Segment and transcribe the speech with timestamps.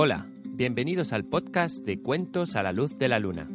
[0.00, 3.48] Hola, bienvenidos al podcast de Cuentos a la Luz de la Luna.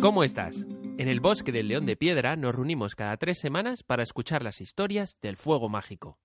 [0.00, 0.56] ¿Cómo estás?
[0.98, 4.60] En el bosque del León de Piedra nos reunimos cada tres semanas para escuchar las
[4.60, 6.18] historias del fuego mágico.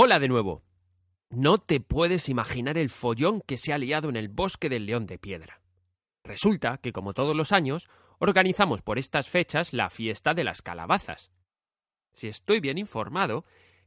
[0.00, 0.62] Hola de nuevo.
[1.28, 5.06] No te puedes imaginar el follón que se ha liado en el bosque del León
[5.06, 5.60] de Piedra.
[6.22, 7.88] Resulta que, como todos los años,
[8.20, 11.32] organizamos por estas fechas la fiesta de las calabazas.
[12.14, 13.44] Si estoy bien informado,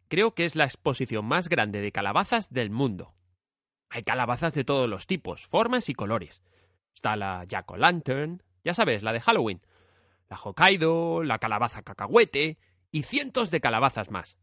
[0.10, 3.16] creo que es la exposición más grande de calabazas del mundo.
[3.90, 6.42] Hay calabazas de todos los tipos, formas y colores.
[6.94, 9.62] Está la Jack o' Lantern, ya sabes, la de Halloween,
[10.30, 12.58] la Hokkaido, la calabaza cacahuete
[12.92, 14.36] y cientos de calabazas más.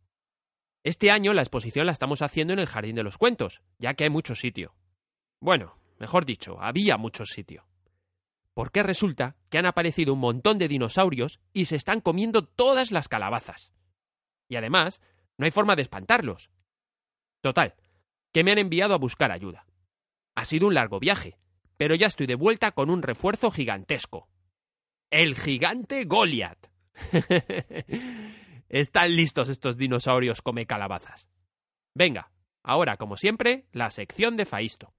[0.84, 4.05] Este año la exposición la estamos haciendo en el Jardín de los Cuentos, ya que
[4.05, 4.74] hay mucho sitio.
[5.40, 7.66] Bueno, mejor dicho, había mucho sitio.
[8.54, 13.09] Porque resulta que han aparecido un montón de dinosaurios y se están comiendo todas las
[13.09, 13.73] calabazas.
[14.49, 15.01] Y además,
[15.37, 16.51] no hay forma de espantarlos.
[17.40, 17.74] Total,
[18.32, 19.66] que me han enviado a buscar ayuda.
[20.34, 21.38] Ha sido un largo viaje,
[21.76, 24.29] pero ya estoy de vuelta con un refuerzo gigantesco.
[25.10, 26.71] El gigante Goliath.
[28.69, 31.30] Están listos estos dinosaurios come calabazas.
[31.95, 32.30] Venga,
[32.63, 34.93] ahora, como siempre, la sección de Faisto.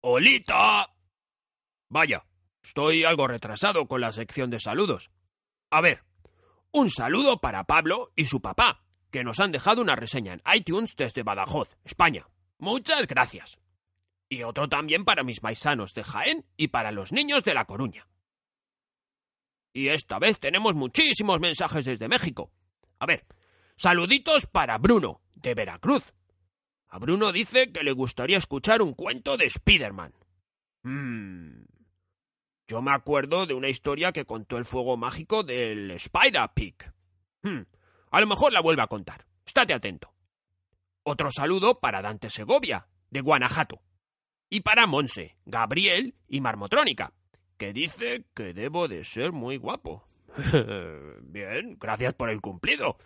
[0.00, 0.88] ¡Olita!
[1.90, 2.24] Vaya,
[2.76, 5.10] estoy algo retrasado con la sección de saludos.
[5.70, 6.04] A ver,
[6.72, 10.94] un saludo para Pablo y su papá, que nos han dejado una reseña en iTunes
[10.94, 12.26] desde Badajoz, España.
[12.58, 13.58] Muchas gracias.
[14.28, 18.08] Y otro también para mis paisanos de Jaén y para los niños de La Coruña.
[19.72, 22.52] Y esta vez tenemos muchísimos mensajes desde México.
[22.98, 23.24] A ver,
[23.78, 26.12] saluditos para Bruno, de Veracruz.
[26.88, 30.12] A Bruno dice que le gustaría escuchar un cuento de Spider-Man.
[30.82, 31.75] Hmm.
[32.68, 36.92] Yo me acuerdo de una historia que contó el fuego mágico del Spider-Pig.
[37.42, 37.62] Hmm.
[38.10, 39.24] A lo mejor la vuelve a contar.
[39.44, 40.12] Estate atento.
[41.04, 43.82] Otro saludo para Dante Segovia, de Guanajuato.
[44.50, 47.12] Y para Monse, Gabriel y Marmotrónica,
[47.56, 50.08] que dice que debo de ser muy guapo.
[51.22, 52.96] Bien, gracias por el cumplido.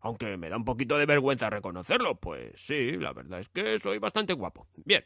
[0.00, 3.98] Aunque me da un poquito de vergüenza reconocerlo, pues sí, la verdad es que soy
[3.98, 4.68] bastante guapo.
[4.76, 5.02] Bien.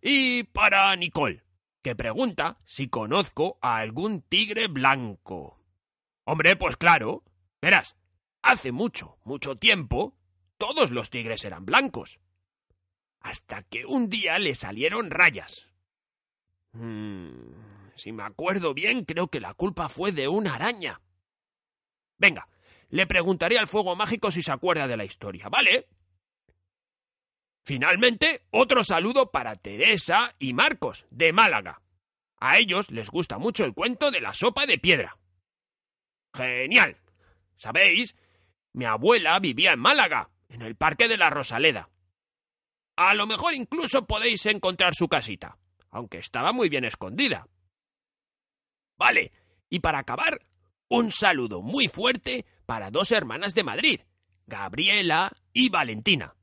[0.00, 1.42] Y para Nicole,
[1.82, 5.60] que pregunta si conozco a algún tigre blanco.
[6.24, 7.24] Hombre, pues claro.
[7.60, 7.96] Verás,
[8.42, 10.16] hace mucho, mucho tiempo,
[10.56, 12.20] todos los tigres eran blancos.
[13.20, 15.66] Hasta que un día le salieron rayas.
[16.72, 17.30] Hmm,
[17.96, 21.00] si me acuerdo bien, creo que la culpa fue de una araña.
[22.16, 22.48] Venga,
[22.88, 25.88] le preguntaré al fuego mágico si se acuerda de la historia, ¿vale?
[27.64, 31.82] Finalmente, otro saludo para Teresa y Marcos, de Málaga.
[32.38, 35.18] A ellos les gusta mucho el cuento de la sopa de piedra.
[36.34, 36.96] Genial.
[37.56, 38.16] ¿Sabéis?
[38.72, 41.90] Mi abuela vivía en Málaga, en el Parque de la Rosaleda.
[42.96, 45.58] A lo mejor incluso podéis encontrar su casita,
[45.90, 47.46] aunque estaba muy bien escondida.
[48.96, 49.32] Vale,
[49.68, 50.46] y para acabar,
[50.88, 54.00] un saludo muy fuerte para dos hermanas de Madrid,
[54.46, 56.34] Gabriela y Valentina.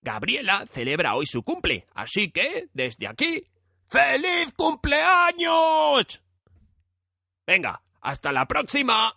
[0.00, 3.44] Gabriela celebra hoy su cumple, así que, desde aquí,
[3.88, 6.22] ¡Feliz cumpleaños!
[7.46, 9.14] Venga, hasta la próxima.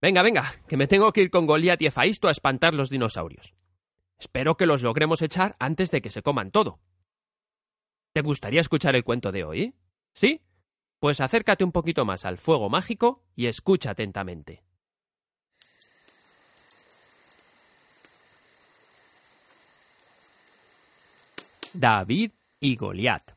[0.00, 3.52] Venga, venga, que me tengo que ir con Goliat y Efaisto a espantar los dinosaurios.
[4.20, 6.78] Espero que los logremos echar antes de que se coman todo.
[8.12, 9.74] ¿Te gustaría escuchar el cuento de hoy?
[10.12, 10.42] ¿Sí?
[10.98, 14.62] Pues acércate un poquito más al fuego mágico y escucha atentamente.
[21.72, 23.32] David y Goliat.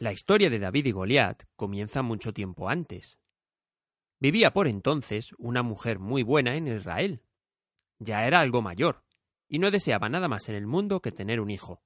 [0.00, 3.20] La historia de David y Goliat comienza mucho tiempo antes.
[4.18, 7.22] Vivía por entonces una mujer muy buena en Israel.
[7.98, 9.04] Ya era algo mayor,
[9.48, 11.82] y no deseaba nada más en el mundo que tener un hijo.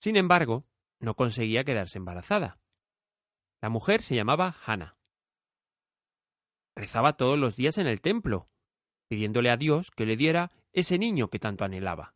[0.00, 0.66] Sin embargo,
[0.98, 2.58] no conseguía quedarse embarazada.
[3.60, 4.98] La mujer se llamaba Hannah.
[6.76, 8.50] rezaba todos los días en el templo,
[9.08, 12.14] pidiéndole a Dios que le diera ese niño que tanto anhelaba.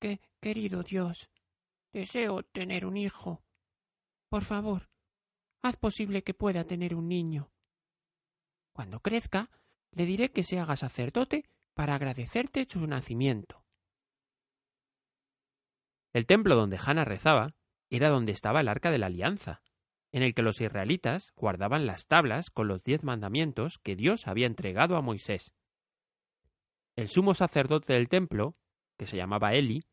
[0.00, 1.30] Que, querido Dios,
[1.92, 3.44] deseo tener un hijo.
[4.28, 4.90] Por favor,
[5.62, 7.52] haz posible que pueda tener un niño.
[8.72, 9.50] Cuando crezca,
[9.94, 11.44] le diré que se haga sacerdote
[11.74, 13.64] para agradecerte su nacimiento.
[16.12, 17.54] El templo donde Hannah rezaba
[17.90, 19.62] era donde estaba el arca de la alianza,
[20.12, 24.46] en el que los israelitas guardaban las tablas con los diez mandamientos que Dios había
[24.46, 25.54] entregado a Moisés.
[26.96, 28.56] El sumo sacerdote del templo,
[28.96, 29.84] que se llamaba Eli,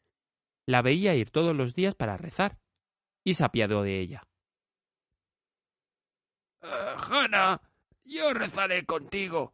[0.67, 2.59] la veía ir todos los días para rezar,
[3.23, 4.23] y se apiadó de ella.
[6.61, 7.59] Hannah,
[8.03, 9.53] yo rezaré contigo.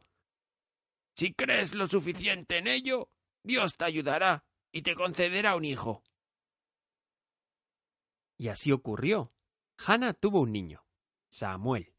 [1.18, 3.10] Si crees lo suficiente en ello,
[3.42, 6.04] Dios te ayudará y te concederá un hijo.
[8.38, 9.34] Y así ocurrió.
[9.84, 10.86] Hannah tuvo un niño,
[11.30, 11.92] Samuel.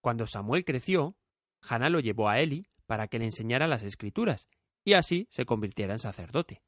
[0.00, 1.18] Cuando Samuel creció,
[1.60, 4.48] Hannah lo llevó a Eli para que le enseñara las escrituras
[4.82, 6.62] y así se convirtiera en sacerdote.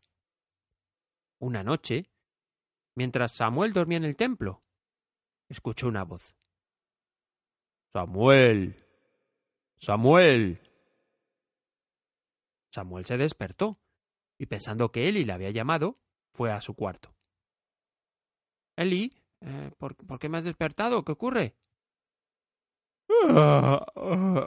[1.39, 2.11] Una noche,
[2.95, 4.63] mientras Samuel dormía en el templo,
[5.49, 6.37] escuchó una voz.
[7.91, 8.85] Samuel.
[9.79, 10.72] Samuel.
[12.73, 13.79] Samuel se despertó
[14.39, 16.01] y pensando que Eli le había llamado,
[16.33, 17.15] fue a su cuarto.
[18.77, 21.05] Eli, eh, ¿por, qué me has despertado?
[21.05, 21.55] ¿Qué ocurre?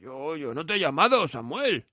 [0.00, 1.88] Yo, yo no te he llamado, Samuel.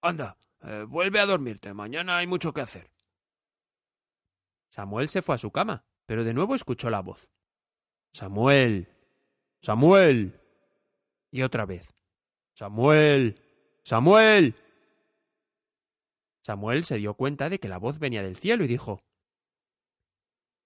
[0.00, 1.72] Anda, eh, vuelve a dormirte.
[1.72, 2.90] Mañana hay mucho que hacer.
[4.68, 7.28] Samuel se fue a su cama, pero de nuevo escuchó la voz.
[8.12, 8.88] Samuel.
[9.60, 10.40] Samuel.
[11.30, 11.94] Y otra vez.
[12.54, 13.45] Samuel.
[13.86, 14.56] Samuel.
[16.42, 19.04] Samuel se dio cuenta de que la voz venía del cielo y dijo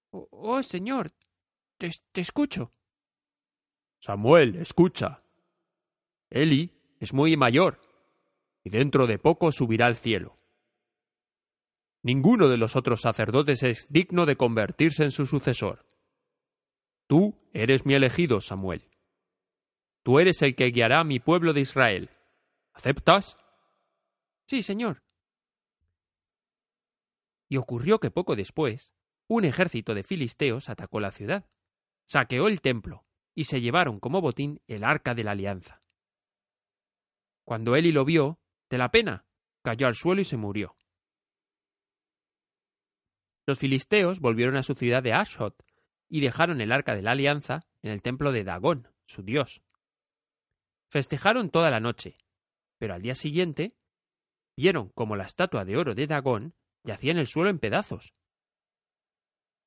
[0.09, 1.11] Oh, oh señor,
[1.77, 2.73] te, te escucho.
[3.99, 5.21] Samuel, escucha.
[6.31, 7.79] Eli es muy mayor
[8.63, 10.39] y dentro de poco subirá al cielo.
[12.01, 15.85] Ninguno de los otros sacerdotes es digno de convertirse en su sucesor.
[17.05, 18.89] Tú eres mi elegido, Samuel.
[20.01, 22.09] Tú eres el que guiará a mi pueblo de Israel.
[22.73, 23.37] ¿Aceptas?
[24.47, 25.03] Sí, señor.
[27.49, 28.93] Y ocurrió que poco después,
[29.27, 31.49] un ejército de filisteos atacó la ciudad,
[32.05, 35.81] saqueó el templo y se llevaron como botín el arca de la alianza.
[37.45, 38.39] Cuando Eli lo vio,
[38.69, 39.25] de la pena,
[39.63, 40.75] cayó al suelo y se murió.
[43.45, 45.65] Los filisteos volvieron a su ciudad de Ashot
[46.07, 49.61] y dejaron el arca de la alianza en el templo de Dagón, su dios.
[50.89, 52.17] Festejaron toda la noche,
[52.81, 53.77] pero al día siguiente
[54.57, 58.15] vieron como la estatua de oro de Dagón yacía en el suelo en pedazos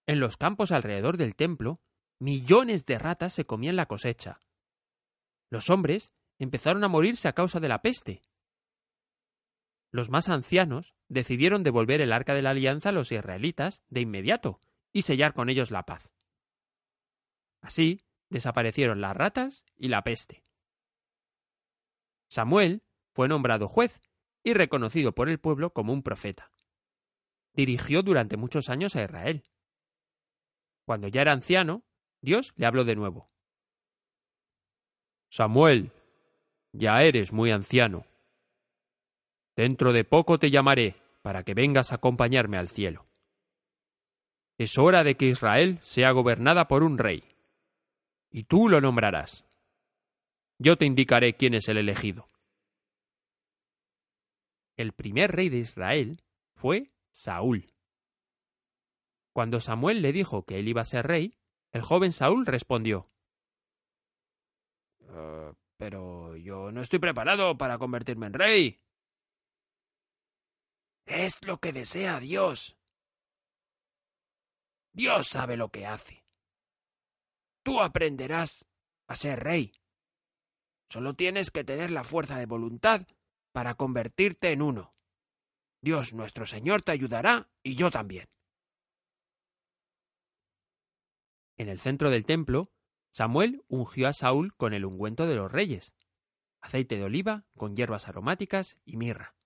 [0.06, 1.81] en los campos alrededor del templo,
[2.19, 4.40] millones de ratas se comían la cosecha.
[5.50, 8.22] Los hombres empezaron a morirse a causa de la peste.
[9.90, 14.60] Los más ancianos decidieron devolver el arca de la alianza a los israelitas de inmediato
[14.93, 16.10] y sellar con ellos la paz.
[17.60, 20.44] Así desaparecieron las ratas y la peste.
[22.28, 22.82] Samuel
[23.14, 24.00] fue nombrado juez
[24.43, 26.50] y reconocido por el pueblo como un profeta.
[27.52, 29.44] Dirigió durante muchos años a Israel.
[30.84, 31.84] Cuando ya era anciano,
[32.20, 33.31] Dios le habló de nuevo.
[35.31, 35.93] Samuel,
[36.72, 38.05] ya eres muy anciano.
[39.56, 43.06] Dentro de poco te llamaré para que vengas a acompañarme al cielo.
[44.58, 47.22] Es hora de que Israel sea gobernada por un rey,
[48.31, 49.44] y tú lo nombrarás.
[50.58, 52.29] Yo te indicaré quién es el elegido.
[54.76, 57.74] El primer rey de Israel fue Saúl.
[59.32, 61.38] Cuando Samuel le dijo que él iba a ser rey,
[61.72, 63.10] el joven Saúl respondió
[65.08, 68.81] eh, Pero yo no estoy preparado para convertirme en rey.
[71.06, 72.76] Es lo que desea Dios.
[74.93, 76.24] Dios sabe lo que hace.
[77.62, 78.66] Tú aprenderás
[79.06, 79.72] a ser rey.
[80.88, 83.06] Solo tienes que tener la fuerza de voluntad
[83.55, 84.96] para convertirte en uno.
[85.81, 88.29] Dios nuestro Señor te ayudará y yo también.
[91.56, 92.73] En el centro del templo,
[93.13, 95.94] Samuel ungió a Saúl con el ungüento de los reyes,
[96.63, 99.37] aceite de oliva con hierbas aromáticas y mirra.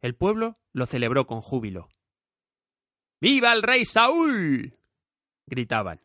[0.00, 1.90] El pueblo lo celebró con júbilo.
[3.20, 4.80] ¡Viva el rey Saúl!
[5.46, 6.00] gritaban.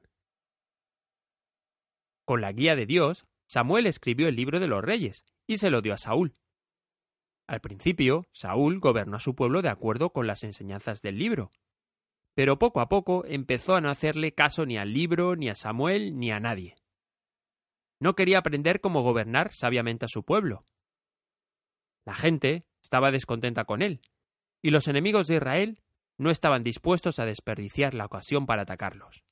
[2.26, 5.82] Con la guía de Dios, Samuel escribió el libro de los reyes y se lo
[5.82, 6.36] dio a Saúl.
[7.50, 11.50] Al principio, Saúl gobernó a su pueblo de acuerdo con las enseñanzas del libro,
[12.36, 16.20] pero poco a poco empezó a no hacerle caso ni al libro, ni a Samuel,
[16.20, 16.75] ni a nadie.
[18.00, 20.68] no quería aprender cómo gobernar sabiamente a su pueblo.
[22.06, 24.03] La gente estaba descontenta con él,
[24.62, 25.82] y los enemigos de Israel
[26.20, 29.24] no estaban dispuestos a desperdiciar la ocasión para atacarlos.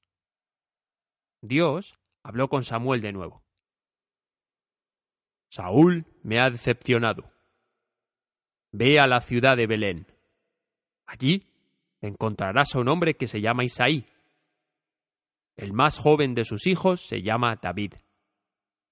[1.43, 3.45] Dios habló con Samuel de nuevo.
[5.51, 7.36] Saúl me ha decepcionado.
[8.71, 10.07] Ve a la ciudad de Belén.
[11.05, 11.47] Allí
[12.01, 14.05] encontrarás a un hombre que se llama Isaí.
[15.55, 17.93] El más joven de sus hijos se llama David.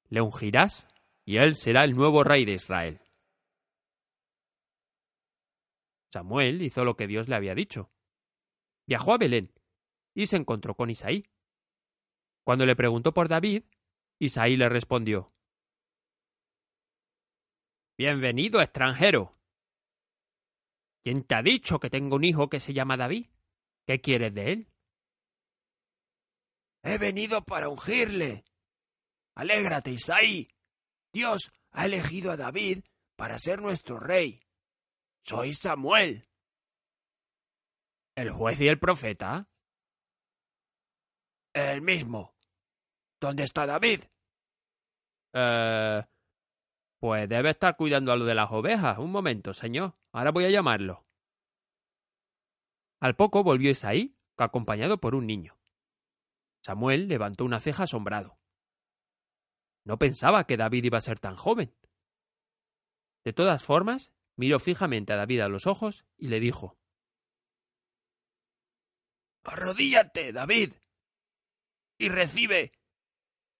[0.09, 0.87] Le ungirás
[1.25, 3.01] y él será el nuevo rey de Israel.
[6.11, 7.91] Samuel hizo lo que Dios le había dicho.
[8.87, 9.51] Viajó a Belén
[10.13, 11.25] y se encontró con Isaí.
[12.43, 13.63] Cuando le preguntó por David,
[14.19, 15.33] Isaí le respondió
[17.97, 19.34] Bienvenido, extranjero.
[21.05, 23.27] ¿Quién te ha dicho que tengo un hijo que se llama David?
[23.85, 24.73] ¿Qué quieres de él?
[26.81, 28.43] He venido para ungirle.
[29.35, 30.49] Alégrate, Isaí.
[31.13, 32.83] Dios ha elegido a David
[33.15, 34.41] para ser nuestro rey.
[35.23, 36.27] Soy Samuel.
[38.15, 39.47] ¿El juez y el profeta?
[41.53, 42.33] El mismo.
[43.21, 44.05] ¿Dónde está David?
[45.33, 46.03] Eh.
[47.05, 48.97] Pues debe estar cuidando a lo de las ovejas.
[48.97, 49.93] Un momento, señor.
[50.11, 51.05] Ahora voy a llamarlo.
[52.99, 55.55] Al poco volvió Isaí, acompañado por un niño.
[56.63, 58.39] Samuel levantó una ceja asombrado.
[59.83, 61.75] No pensaba que David iba a ser tan joven.
[63.23, 66.75] De todas formas, miró fijamente a David a los ojos y le dijo
[69.43, 70.73] Arrodíllate, David,
[71.99, 72.71] y recibe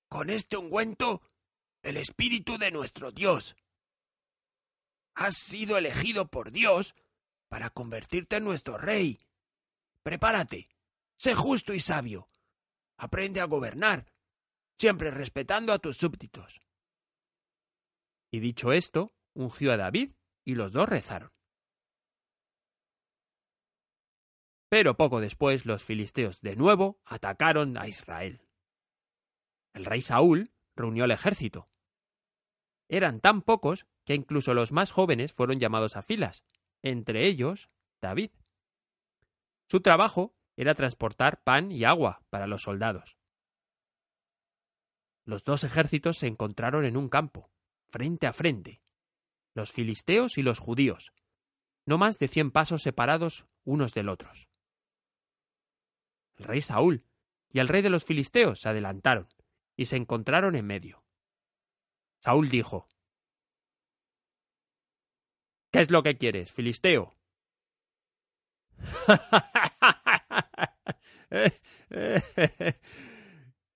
[0.10, 1.22] con este ungüento
[1.86, 3.56] el espíritu de nuestro Dios.
[5.14, 6.96] Has sido elegido por Dios
[7.48, 9.20] para convertirte en nuestro rey.
[10.02, 10.68] Prepárate,
[11.16, 12.28] sé justo y sabio.
[12.98, 14.06] Aprende a gobernar,
[14.80, 16.62] siempre respetando a tus súbditos.
[18.32, 20.12] Y dicho esto, ungió a David
[20.44, 21.32] y los dos rezaron.
[24.70, 28.42] Pero poco después los filisteos de nuevo atacaron a Israel.
[29.74, 31.70] El rey Saúl reunió el ejército.
[32.88, 36.44] Eran tan pocos que incluso los más jóvenes fueron llamados a filas,
[36.82, 37.70] entre ellos
[38.02, 38.32] David.
[39.68, 43.18] Su trabajo era transportar pan y agua para los soldados.
[45.26, 47.50] Los dos ejércitos se encontraron en un campo,
[47.90, 48.82] frente a frente,
[49.56, 51.14] los filisteos y los judíos,
[51.86, 54.50] no más de cien pasos separados unos del otros.
[56.38, 57.06] El rey Saúl
[57.50, 59.28] y el rey de los filisteos se adelantaron
[59.76, 61.05] y se encontraron en medio.
[62.26, 62.90] Saúl dijo
[65.72, 67.14] ¿Qué es lo que quieres, filisteo?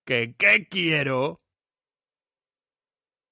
[0.03, 1.43] ¿Qué qué quiero?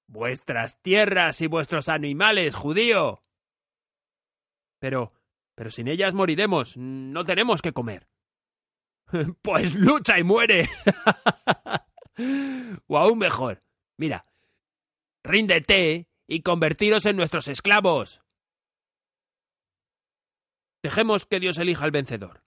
[0.06, 3.24] Vuestras tierras y vuestros animales, judío.
[4.78, 5.14] Pero,
[5.56, 6.76] pero sin ellas moriremos.
[6.76, 8.06] No tenemos que comer.
[9.42, 10.68] Pues lucha y muere.
[12.86, 13.64] o aún mejor,
[13.96, 14.27] mira,
[15.24, 18.20] ríndete y convertiros en nuestros esclavos.
[20.82, 22.44] Dejemos que Dios elija al vencedor.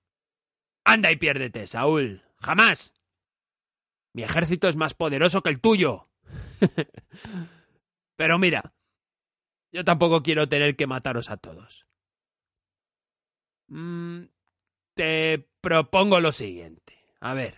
[0.85, 2.23] Anda y piérdete, Saúl.
[2.39, 2.93] Jamás.
[4.13, 6.09] Mi ejército es más poderoso que el tuyo.
[8.17, 8.73] Pero mira,
[9.71, 11.87] yo tampoco quiero tener que mataros a todos.
[13.67, 14.25] Mm,
[14.95, 17.05] te propongo lo siguiente.
[17.19, 17.57] A ver.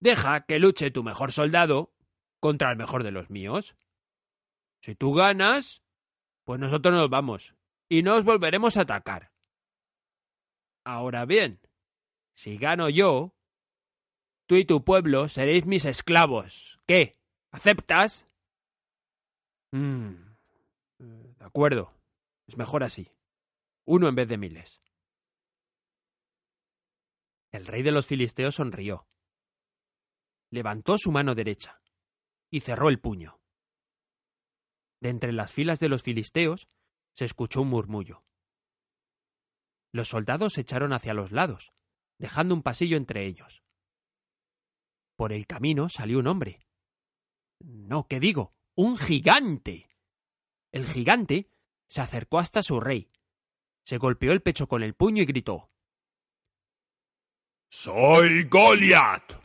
[0.00, 1.95] Deja que luche tu mejor soldado
[2.40, 3.76] contra el mejor de los míos.
[4.82, 5.82] Si tú ganas,
[6.44, 7.56] pues nosotros nos vamos
[7.88, 9.32] y no os volveremos a atacar.
[10.84, 11.60] Ahora bien,
[12.34, 13.34] si gano yo,
[14.46, 16.80] tú y tu pueblo seréis mis esclavos.
[16.86, 17.18] ¿Qué?
[17.50, 18.28] ¿Aceptas?
[19.72, 20.14] Mm,
[20.98, 21.92] de acuerdo.
[22.46, 23.10] Es mejor así.
[23.84, 24.80] Uno en vez de miles.
[27.50, 29.08] El rey de los filisteos sonrió.
[30.50, 31.80] Levantó su mano derecha
[32.56, 33.38] y cerró el puño.
[35.02, 36.70] De entre las filas de los filisteos
[37.14, 38.24] se escuchó un murmullo.
[39.92, 41.74] Los soldados se echaron hacia los lados,
[42.18, 43.62] dejando un pasillo entre ellos.
[45.16, 46.66] Por el camino salió un hombre.
[47.60, 48.54] No, ¿qué digo?
[48.74, 49.90] ¡Un gigante!
[50.72, 51.50] El gigante
[51.90, 53.12] se acercó hasta su rey,
[53.84, 55.70] se golpeó el pecho con el puño y gritó
[57.68, 59.42] Soy Goliath.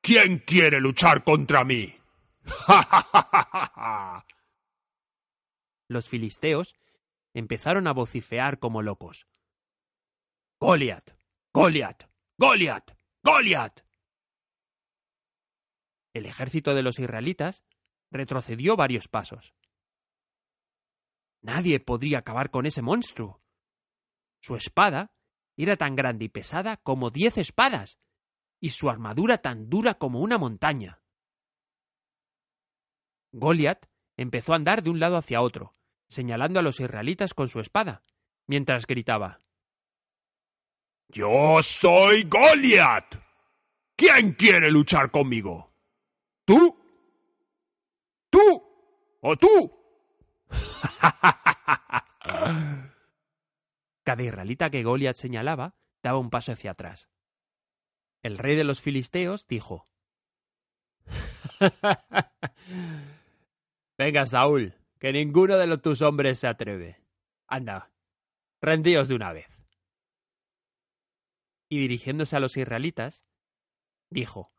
[0.00, 1.99] ¿Quién quiere luchar contra mí?
[5.88, 6.74] Los filisteos
[7.34, 9.26] empezaron a vocifear como locos.
[10.60, 11.16] Goliath,
[11.52, 12.04] Goliath,
[12.38, 13.84] Goliath, Goliath.
[16.12, 17.62] El ejército de los israelitas
[18.10, 19.54] retrocedió varios pasos.
[21.42, 23.42] Nadie podría acabar con ese monstruo.
[24.42, 25.14] Su espada
[25.56, 27.98] era tan grande y pesada como diez espadas,
[28.60, 30.99] y su armadura tan dura como una montaña.
[33.32, 35.74] Goliat empezó a andar de un lado hacia otro,
[36.08, 38.02] señalando a los israelitas con su espada,
[38.46, 39.40] mientras gritaba
[41.08, 43.16] Yo soy Goliat.
[43.96, 45.72] ¿Quién quiere luchar conmigo?
[46.44, 46.76] ¿Tú?
[48.30, 48.62] ¿Tú?
[49.20, 49.78] ¿O tú?
[54.02, 57.10] Cada israelita que Goliat señalaba daba un paso hacia atrás.
[58.22, 59.90] El rey de los filisteos dijo
[64.00, 67.04] Venga, Saúl, que ninguno de los tus hombres se atreve.
[67.46, 67.92] Anda,
[68.62, 69.62] rendíos de una vez.
[71.68, 73.26] Y dirigiéndose a los israelitas,
[74.08, 74.54] dijo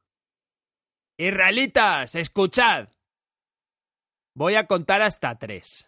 [1.17, 2.89] Israelitas, escuchad.
[4.35, 5.87] Voy a contar hasta tres.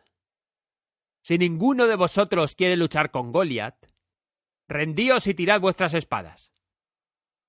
[1.22, 3.86] Si ninguno de vosotros quiere luchar con Goliat,
[4.68, 6.52] rendíos y tirad vuestras espadas.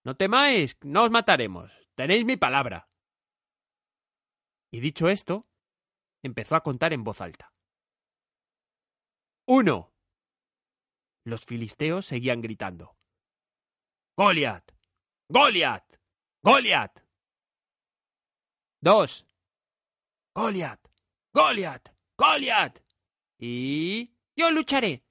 [0.05, 1.73] No temáis, no os mataremos.
[1.95, 2.91] Tenéis mi palabra.
[4.71, 5.49] Y dicho esto,
[6.25, 7.53] empezó a contar en voz alta.
[9.47, 9.93] Uno.
[11.25, 12.97] Los filisteos seguían gritando.
[14.17, 14.73] Goliat.
[15.29, 15.85] Goliat.
[16.43, 17.01] Goliat.
[18.81, 19.27] Dos.
[20.35, 20.81] Goliat.
[21.33, 21.89] Goliat.
[22.17, 22.81] Goliat.
[23.39, 24.15] Y...
[24.37, 25.05] Yo lucharé.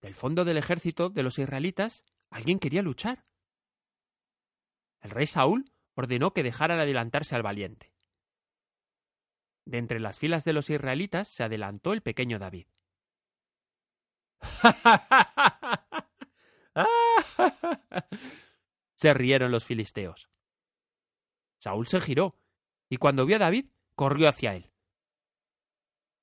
[0.00, 3.26] Del fondo del ejército de los israelitas, alguien quería luchar.
[5.00, 7.92] El rey Saúl ordenó que dejaran adelantarse al valiente.
[9.70, 12.66] De entre las filas de los israelitas se adelantó el pequeño David.
[18.94, 20.28] se rieron los filisteos.
[21.60, 22.36] Saúl se giró
[22.88, 24.72] y cuando vio a David corrió hacia él.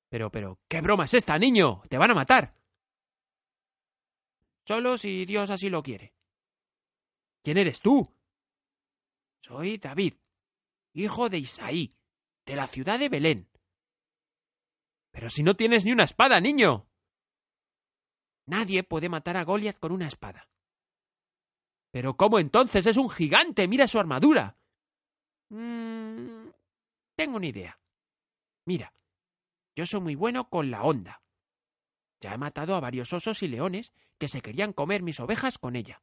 [0.09, 1.83] Pero, pero, ¿qué broma es esta, niño?
[1.87, 2.53] Te van a matar.
[4.67, 6.13] Solo si Dios así lo quiere.
[7.43, 8.13] ¿Quién eres tú?
[9.39, 10.15] Soy David,
[10.91, 11.95] hijo de Isaí,
[12.47, 13.49] de la ciudad de Belén.
[15.11, 16.87] Pero si no tienes ni una espada, niño.
[18.45, 20.49] Nadie puede matar a Goliath con una espada.
[21.91, 22.85] Pero ¿cómo entonces?
[22.87, 23.67] Es un gigante.
[23.67, 24.57] Mira su armadura.
[25.49, 26.47] Mm,
[27.15, 27.79] tengo una idea.
[28.65, 28.93] Mira,
[29.75, 31.21] yo soy muy bueno con la onda.
[32.21, 35.75] Ya he matado a varios osos y leones que se querían comer mis ovejas con
[35.75, 36.01] ella.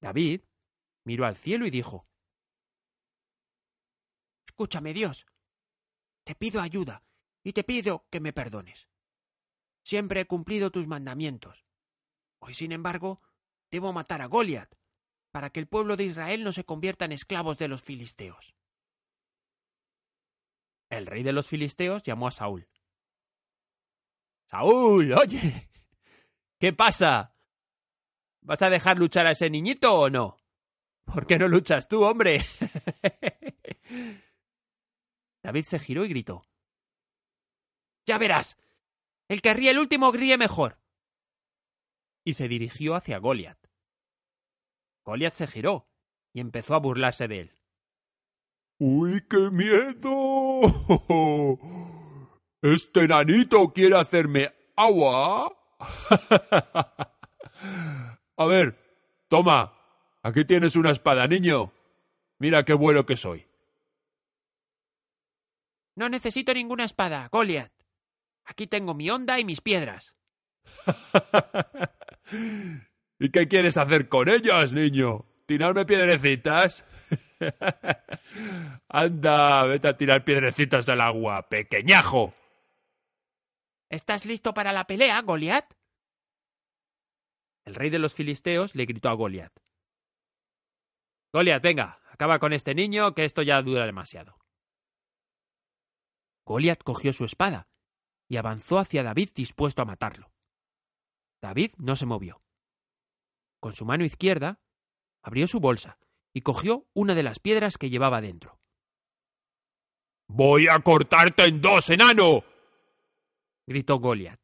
[0.00, 0.42] David
[1.04, 2.09] miró al cielo y dijo
[4.60, 5.26] Escúchame, Dios.
[6.22, 7.02] Te pido ayuda
[7.42, 8.90] y te pido que me perdones.
[9.82, 11.64] Siempre he cumplido tus mandamientos.
[12.40, 13.22] Hoy, sin embargo,
[13.70, 14.70] debo matar a Goliat
[15.30, 18.54] para que el pueblo de Israel no se convierta en esclavos de los filisteos.
[20.90, 22.68] El rey de los filisteos llamó a Saúl.
[24.50, 25.70] Saúl, oye.
[26.58, 27.34] ¿Qué pasa?
[28.42, 30.36] ¿Vas a dejar luchar a ese niñito o no?
[31.06, 32.44] ¿Por qué no luchas tú, hombre?
[35.42, 36.44] David se giró y gritó.
[38.06, 38.56] Ya verás.
[39.28, 40.78] El que ríe el último ríe mejor.
[42.24, 43.58] Y se dirigió hacia Goliat.
[45.04, 45.88] Goliat se giró
[46.32, 47.52] y empezó a burlarse de él.
[48.78, 50.60] ¡Uy, qué miedo!
[52.62, 55.50] Este nanito quiere hacerme agua.
[58.36, 58.76] A ver,
[59.28, 59.72] toma.
[60.22, 61.72] Aquí tienes una espada, niño.
[62.38, 63.49] Mira qué bueno que soy.
[66.00, 67.74] No necesito ninguna espada, Goliath.
[68.46, 70.16] Aquí tengo mi onda y mis piedras.
[73.18, 75.26] ¿Y qué quieres hacer con ellas, niño?
[75.44, 76.86] ¿Tirarme piedrecitas?
[78.88, 82.32] Anda, vete a tirar piedrecitas al agua, pequeñajo.
[83.90, 85.70] ¿Estás listo para la pelea, Goliat?
[87.66, 89.52] El rey de los filisteos le gritó a Goliat.
[91.34, 94.39] Goliat, venga, acaba con este niño, que esto ya dura demasiado.
[96.50, 97.68] Goliat cogió su espada
[98.28, 100.32] y avanzó hacia David dispuesto a matarlo.
[101.40, 102.42] David no se movió.
[103.60, 104.60] Con su mano izquierda
[105.22, 106.00] abrió su bolsa
[106.32, 108.58] y cogió una de las piedras que llevaba dentro.
[110.26, 112.42] Voy a cortarte en dos, enano.
[113.64, 114.40] gritó Goliat.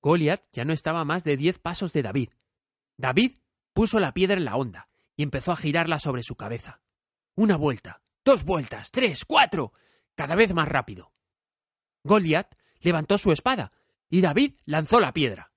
[0.00, 2.30] Goliat ya no estaba a más de diez pasos de David.
[2.96, 3.32] David
[3.72, 6.80] puso la piedra en la onda y empezó a girarla sobre su cabeza.
[7.34, 9.72] Una vuelta, dos vueltas, tres, cuatro,
[10.14, 11.12] cada vez más rápido.
[12.04, 13.72] Goliat levantó su espada
[14.08, 15.52] y David lanzó la piedra.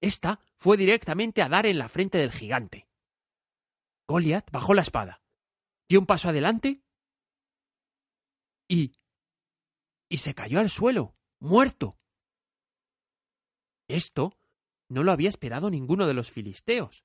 [0.00, 2.88] Esta fue directamente a dar en la frente del gigante.
[4.06, 5.22] Goliath bajó la espada,
[5.88, 6.82] dio un paso adelante
[8.68, 8.92] y.
[10.08, 11.98] y se cayó al suelo, muerto.
[13.88, 14.38] Esto
[14.88, 17.04] no lo había esperado ninguno de los filisteos.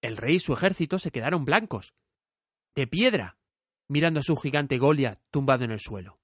[0.00, 1.94] El rey y su ejército se quedaron blancos,
[2.74, 3.39] de piedra,
[3.90, 6.20] mirando a su gigante Goliath tumbado en el suelo.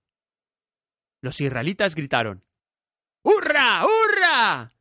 [1.21, 2.45] Los israelitas gritaron
[3.23, 3.85] ¡Hurra!
[3.85, 4.73] ¡Hurra!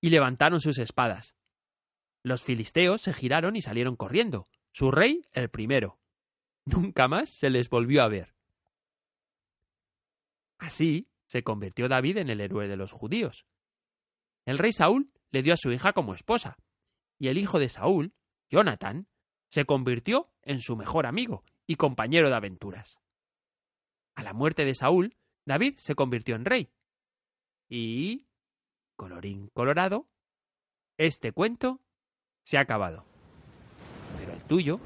[0.00, 1.36] y levantaron sus espadas.
[2.24, 6.00] Los filisteos se giraron y salieron corriendo, su rey el primero.
[6.64, 8.34] Nunca más se les volvió a ver.
[10.58, 13.46] Así se convirtió David en el héroe de los judíos.
[14.44, 16.58] El rey Saúl le dio a su hija como esposa,
[17.20, 18.14] y el hijo de Saúl,
[18.48, 19.06] Jonathan,
[19.48, 22.98] se convirtió en su mejor amigo y compañero de aventuras.
[24.16, 26.68] A la muerte de Saúl, David se convirtió en rey.
[27.68, 28.26] Y,
[28.96, 30.08] colorín colorado,
[30.96, 31.80] este cuento
[32.42, 33.04] se ha acabado.
[34.18, 34.80] Pero el tuyo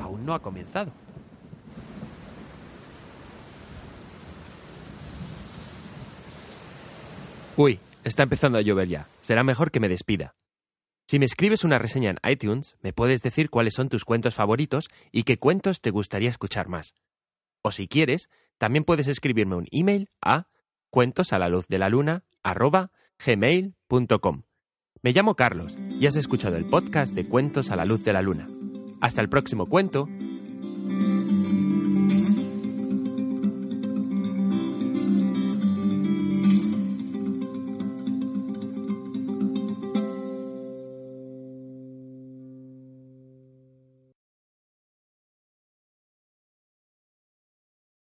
[0.00, 0.92] aún no ha comenzado.
[7.56, 9.08] Uy, está empezando a llover ya.
[9.18, 10.36] Será mejor que me despida.
[11.10, 14.90] Si me escribes una reseña en iTunes, me puedes decir cuáles son tus cuentos favoritos
[15.10, 16.94] y qué cuentos te gustaría escuchar más.
[17.62, 20.48] O si quieres, también puedes escribirme un email a
[20.90, 21.32] cuentos
[24.20, 24.44] la.
[25.00, 28.20] Me llamo Carlos y has escuchado el podcast de Cuentos a la luz de la
[28.20, 28.46] luna.
[29.00, 30.06] Hasta el próximo cuento